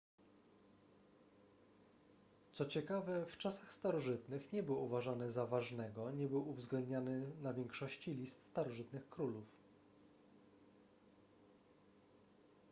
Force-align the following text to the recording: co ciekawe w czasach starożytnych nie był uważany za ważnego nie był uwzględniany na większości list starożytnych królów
co 2.51 2.65
ciekawe 2.65 3.25
w 3.25 3.37
czasach 3.37 3.73
starożytnych 3.73 4.53
nie 4.53 4.63
był 4.63 4.83
uważany 4.83 5.31
za 5.31 5.45
ważnego 5.45 6.11
nie 6.11 6.27
był 6.27 6.49
uwzględniany 6.49 7.25
na 7.41 7.53
większości 7.53 8.13
list 8.15 8.43
starożytnych 8.43 9.09
królów 9.09 9.45